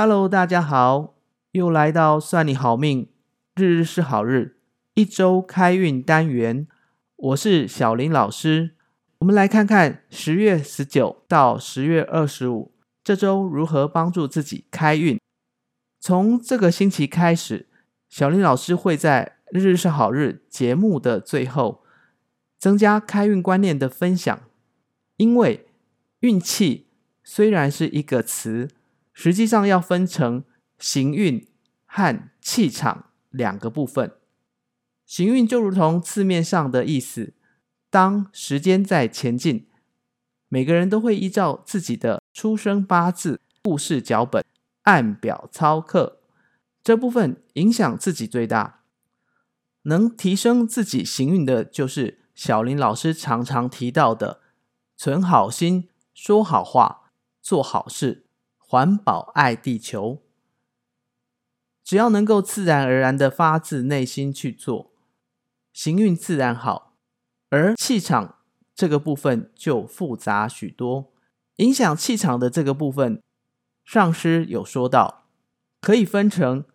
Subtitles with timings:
[0.00, 1.16] Hello，大家好，
[1.50, 3.08] 又来到算你好命，
[3.56, 4.58] 日日是好日，
[4.94, 6.68] 一周开运单元，
[7.16, 8.76] 我是小林老师。
[9.18, 12.72] 我们来看看十月十九到十月二十五
[13.02, 15.18] 这周如何帮助自己开运。
[15.98, 17.66] 从这个星期开始，
[18.08, 21.82] 小林老师会在日日是好日节目的最后
[22.56, 24.38] 增加开运观念的分享，
[25.16, 25.66] 因为
[26.20, 26.86] 运气
[27.24, 28.68] 虽然是一个词。
[29.20, 30.44] 实际上要分成
[30.78, 31.44] 行运
[31.86, 34.12] 和气场两个部分。
[35.04, 37.34] 行运就如同字面上的意思，
[37.90, 39.66] 当时间在前进，
[40.48, 44.44] 每个人都会依照自己的出生八字、故事脚本
[44.82, 46.20] 按表操课。
[46.84, 48.84] 这部分影响自己最大，
[49.82, 54.40] 能提升自己行运的，就是小林老师常常提到的：
[54.96, 57.10] 存好心、说好话、
[57.42, 58.27] 做好事。
[58.70, 60.20] 环保爱地球，
[61.82, 64.92] 只要能够自然而然的发自内心去做，
[65.72, 66.94] 行运自然好。
[67.48, 68.40] 而气场
[68.74, 71.14] 这个部分就复杂许多，
[71.56, 73.22] 影响气场的这个部分，
[73.86, 75.24] 上师有说到，
[75.80, 76.66] 可以分成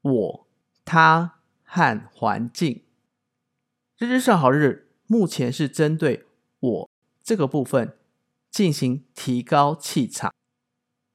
[0.00, 0.46] 我、
[0.86, 2.82] 他和环境。
[3.98, 6.24] 日日是好日，目前是针对
[6.60, 6.90] 我
[7.22, 7.98] 这个部分
[8.50, 10.32] 进行提高气场。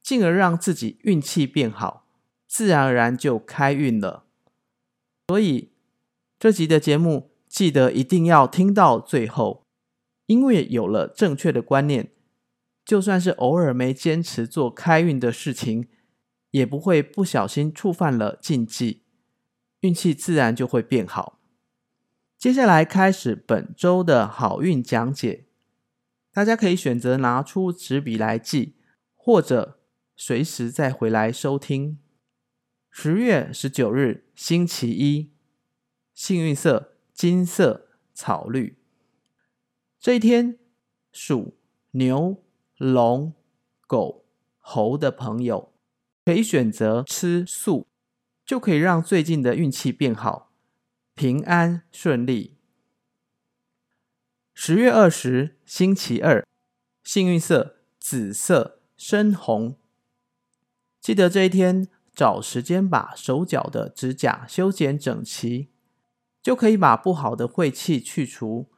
[0.08, 2.08] 进而让自己运气变好，
[2.48, 4.24] 自然而然就开运了。
[5.28, 5.74] 所以
[6.40, 9.66] 这集的节目记得一定要听到最后，
[10.28, 12.14] 因为有了正确的观念，
[12.86, 15.90] 就算是偶尔没坚持做开运的事情，
[16.52, 19.02] 也不会不小心触犯了禁忌，
[19.82, 21.42] 运气自然就会变好。
[22.38, 25.48] 接下来开始本周的好运讲解，
[26.32, 28.76] 大家可以选择拿出纸笔来记，
[29.14, 29.77] 或者。
[30.20, 32.00] 随时再回来收听。
[32.90, 35.32] 十月十九日，星期一，
[36.16, 38.80] 幸运色金色、草绿。
[40.00, 40.58] 这一天，
[41.12, 41.60] 属
[41.92, 42.44] 牛、
[42.78, 43.36] 龙、
[43.86, 44.26] 狗、
[44.58, 45.72] 猴的朋友
[46.26, 47.86] 可以选择吃素，
[48.44, 50.52] 就可以让最近的运气变好，
[51.14, 52.58] 平安顺利。
[54.56, 56.44] 十月二十，星期二，
[57.04, 59.78] 幸运色紫色、深红。
[61.08, 65.70] 记得这一天找时间把手脚的指甲修剪整齐，
[66.42, 68.70] 就可以把不好的晦气去除，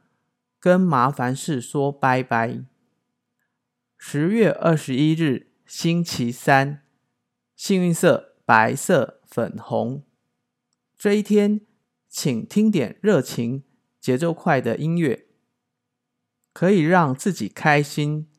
[0.59, 2.63] 跟麻烦事说拜拜。
[3.97, 6.84] 十月二十一日，星期三，
[7.56, 10.03] 幸运色白色、粉红。
[10.95, 11.62] 这一天，
[12.07, 13.63] 请听点热情、
[14.00, 15.25] 节奏快的音乐，
[16.53, 18.29] 可以让自己开心。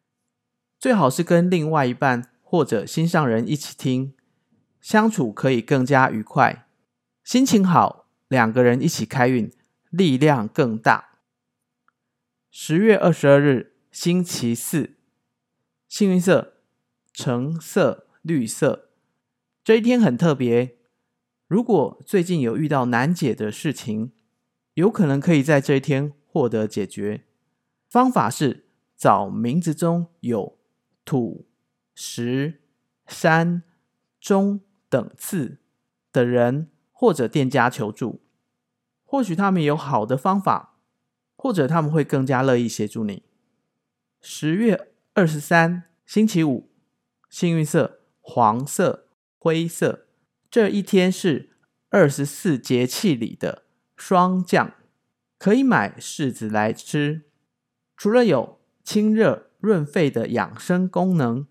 [0.78, 2.29] 最好是跟另外一半。
[2.50, 4.12] 或者心上人一起听，
[4.80, 6.66] 相处可以更加愉快，
[7.22, 9.52] 心情好，两个人一起开运，
[9.90, 11.20] 力量更大。
[12.50, 14.96] 十月二十二日，星期四，
[15.86, 16.54] 幸运色
[17.12, 18.88] 橙色、绿色。
[19.62, 20.76] 这一天很特别，
[21.46, 24.10] 如果最近有遇到难解的事情，
[24.74, 27.22] 有可能可以在这一天获得解决。
[27.88, 28.64] 方法是
[28.96, 30.58] 找名字中有
[31.04, 31.46] 土。
[31.94, 32.60] 十、
[33.06, 33.62] 三、
[34.20, 35.58] 中等次
[36.12, 38.22] 的人或者店家求助，
[39.04, 40.78] 或许他们有好的方法，
[41.36, 43.24] 或者他们会更加乐意协助你。
[44.20, 46.70] 十月二十三，星期五，
[47.28, 49.08] 幸运色黄色、
[49.38, 50.06] 灰色。
[50.50, 51.50] 这一天是
[51.88, 53.64] 二十四节气里的
[53.96, 54.74] 霜降，
[55.38, 57.22] 可以买柿子来吃。
[57.96, 61.46] 除了有清热润肺的养生功能。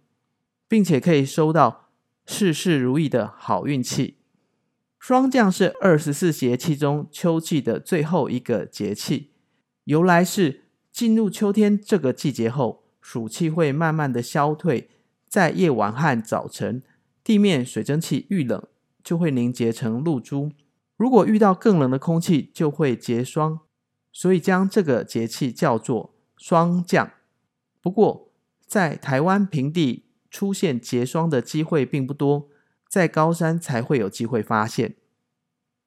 [0.70, 1.90] 并且可以收到
[2.28, 4.20] 事事如意的好运气。
[5.00, 9.32] 霜降是二十四节气中秋季的最后一个节气，
[9.86, 14.90] 由来是进入秋天这个季节后，暑气会慢慢的消退，
[15.28, 16.84] 在夜晚和早晨，
[17.24, 18.68] 地面水蒸气遇冷
[19.04, 20.52] 就会凝结成露珠，
[20.96, 23.62] 如果遇到更冷的空气就会结霜，
[24.12, 27.12] 所以将这个节气叫做霜降。
[27.82, 28.32] 不过
[28.68, 30.09] 在台湾平地。
[30.30, 32.50] 出现结霜的机会并不多，
[32.88, 34.96] 在高山才会有机会发现。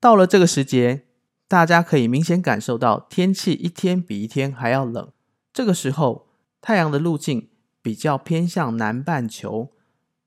[0.01, 1.07] 到了这个时节，
[1.47, 5.13] 大家可以明显感受到天气一天比一天还要冷。
[5.53, 6.29] 这个时候，
[6.61, 7.51] 太阳的路径
[7.81, 9.73] 比较偏向南半球，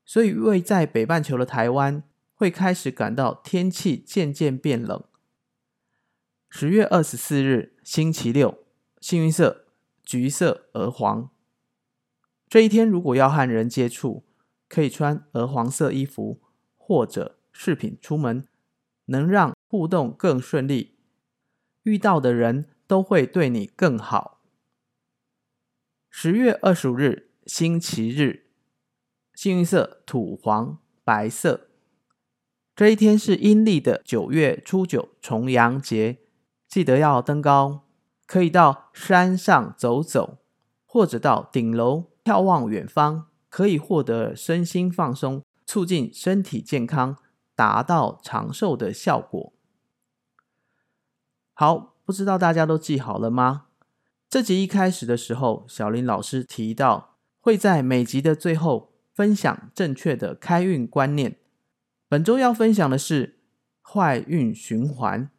[0.04, 2.02] 所以位在北半球的台湾
[2.34, 5.02] 会开始感到天气渐渐变冷。
[6.48, 8.58] 十月二十四日，星期六，
[9.00, 9.66] 幸运色
[10.04, 11.28] 橘色、鹅黄。
[12.48, 14.24] 这一天，如果要和人接触，
[14.68, 16.40] 可以穿鹅黄色衣服
[16.76, 18.46] 或者饰品出门，
[19.06, 20.96] 能让互动更顺利，
[21.82, 24.40] 遇到的人都会对你更好。
[26.08, 28.46] 十月二十五日，星期日，
[29.34, 31.68] 幸运色土黄、白色。
[32.74, 36.18] 这一天是阴历的九月初九，重阳节，
[36.68, 37.86] 记得要登高，
[38.26, 40.38] 可以到山上走走，
[40.84, 47.16] 或者到顶楼眺望远方，可以获得身心放松，促进身体健康，
[47.54, 49.52] 达到长寿的效果。
[51.54, 53.66] 好，不知道大家都记好了吗？
[54.28, 61.36] 这集一开始的时候，小林老师提到会在每集的最后分享正确的开运观念。
[62.08, 63.38] 本周要分享的是
[63.80, 65.30] 坏运循环。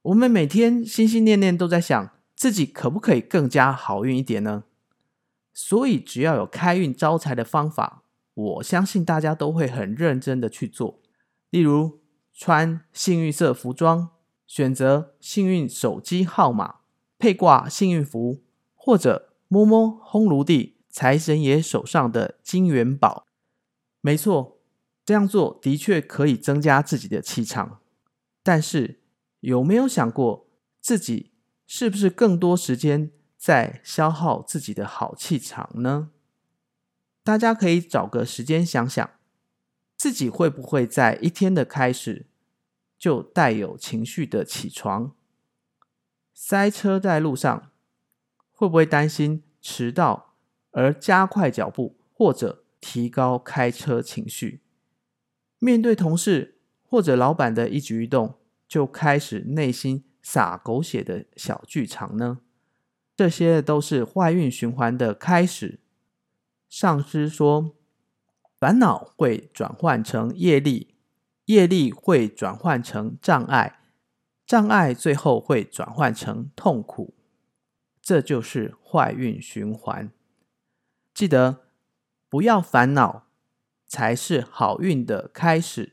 [0.00, 4.64] 我们每天心心念念都在想自己可不可以更加好运一点呢？
[5.54, 8.02] 所以只要有开运招财的方法，
[8.34, 11.00] 我相信大家都会很认真的去做。
[11.50, 12.00] 例如
[12.32, 14.10] 穿幸运色服装，
[14.46, 16.76] 选择幸运手机号码，
[17.18, 18.42] 配挂幸运符，
[18.74, 23.26] 或者摸摸烘炉地财神爷手上的金元宝。
[24.00, 24.58] 没错。
[25.04, 27.80] 这样做的确可以增加自己的气场，
[28.44, 29.00] 但是
[29.40, 30.46] 有没有想过
[30.80, 31.32] 自己
[31.66, 33.10] 是不是更多时间
[33.42, 36.12] 在消耗自己的好气场呢？
[37.24, 39.10] 大家可以找个时间想想，
[39.96, 42.26] 自己会不会在一天的开始
[42.96, 45.16] 就带有情绪的起床？
[46.32, 47.72] 塞车在路上，
[48.52, 50.36] 会不会担心迟到
[50.70, 54.60] 而加快脚步，或者提高开车情绪？
[55.58, 62.38] 面对同事或者老板的一举一动，就开始内心撒狗血的小剧场呢？
[63.22, 65.78] 这些都是坏运循环的开始。
[66.68, 67.76] 上师说，
[68.58, 70.96] 烦恼会转换成业力，
[71.44, 73.78] 业力会转换成障碍，
[74.44, 77.14] 障碍最后会转换成痛苦，
[78.00, 80.10] 这就是坏运循环。
[81.14, 81.60] 记得
[82.28, 83.28] 不要烦恼。
[83.86, 85.92] 才是好运的开始。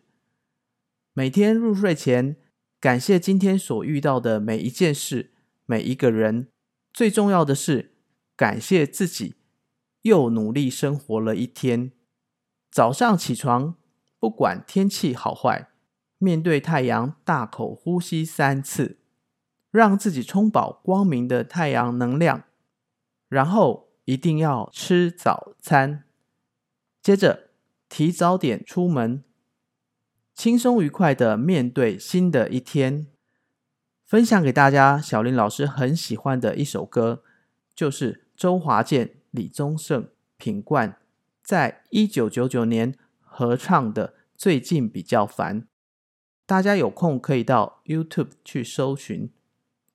[1.11, 2.37] 每天入睡前，
[2.79, 5.33] 感谢今天所遇到的每一件事、
[5.65, 6.47] 每一个人。
[6.99, 7.93] 最重要的是，
[8.35, 9.35] 感谢自己
[10.01, 11.93] 又努力生活了一天。
[12.69, 13.75] 早上起床，
[14.19, 15.69] 不管天气好坏，
[16.17, 18.99] 面对太阳大口呼吸三次，
[19.71, 22.43] 让自己充饱光明的太阳能量。
[23.29, 26.03] 然后一定要吃早餐。
[27.01, 27.45] 接着。
[27.87, 29.23] 提早点出门，
[30.35, 33.07] 轻松愉快的面对新的一天。
[34.09, 37.21] 分享给大家，小林老师很喜欢的一首歌，
[37.75, 40.97] 就是周华健、李宗盛、品冠
[41.43, 45.61] 在一九九九年合唱的《最近比较烦》。
[46.47, 49.31] 大家有空可以到 YouTube 去搜寻。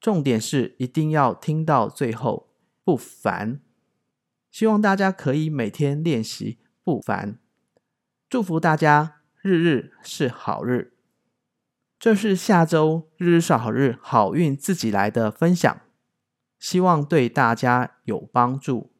[0.00, 2.50] 重点是一定要听到最后，
[2.84, 3.60] 不烦。
[4.52, 7.40] 希望大家可以每天练习不烦。
[8.28, 10.93] 祝福大家日日是好日。
[12.04, 15.80] 这是下周日日是好日好运自己来的分享，
[16.58, 18.92] 希望对大家有帮助。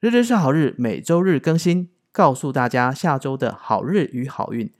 [0.00, 4.74] 日日是好日每周日更新，告诉大家下周的好日与好运。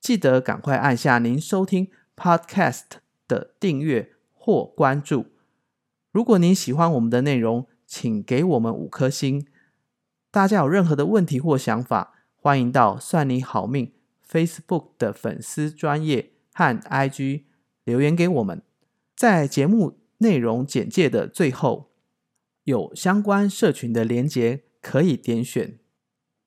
[0.00, 2.84] 记得赶快按下您收听 Podcast
[3.26, 5.26] 的订阅或关注。
[6.12, 9.44] 如果您喜欢我们的内容，请给我们五颗星。
[10.30, 12.14] 大家有任何的问题或想法？
[12.36, 13.94] 欢迎到算你好命
[14.30, 17.44] Facebook 的粉丝专业和 IG
[17.84, 18.62] 留言给我们，
[19.16, 21.90] 在节目内容简介的最后
[22.64, 25.78] 有相关社群的连结，可以点选。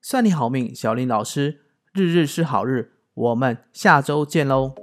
[0.02, 1.62] 算你好命，小林老师，
[1.94, 4.83] 日日是好日，我们下周见喽。